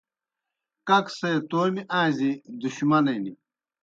[0.87, 3.23] ککسے تومیْ آݩزیْ دُشمنِن